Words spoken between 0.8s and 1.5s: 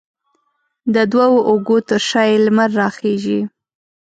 د دوو